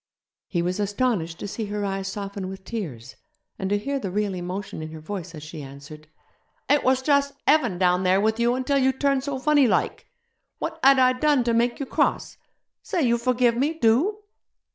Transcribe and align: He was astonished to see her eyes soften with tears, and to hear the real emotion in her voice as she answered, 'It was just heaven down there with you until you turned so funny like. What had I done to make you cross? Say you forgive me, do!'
He 0.47 0.63
was 0.63 0.79
astonished 0.79 1.37
to 1.41 1.47
see 1.47 1.65
her 1.65 1.85
eyes 1.85 2.07
soften 2.07 2.49
with 2.49 2.63
tears, 2.63 3.17
and 3.59 3.69
to 3.69 3.77
hear 3.77 3.99
the 3.99 4.09
real 4.09 4.33
emotion 4.33 4.81
in 4.81 4.91
her 4.93 4.99
voice 4.99 5.35
as 5.35 5.43
she 5.43 5.61
answered, 5.61 6.07
'It 6.67 6.83
was 6.83 7.03
just 7.03 7.35
heaven 7.45 7.77
down 7.77 8.01
there 8.01 8.19
with 8.19 8.39
you 8.39 8.55
until 8.55 8.79
you 8.79 8.93
turned 8.93 9.23
so 9.23 9.37
funny 9.37 9.67
like. 9.67 10.07
What 10.57 10.79
had 10.83 10.97
I 10.97 11.13
done 11.13 11.43
to 11.43 11.53
make 11.53 11.79
you 11.79 11.85
cross? 11.85 12.37
Say 12.81 13.03
you 13.03 13.19
forgive 13.19 13.55
me, 13.55 13.75
do!' 13.75 14.23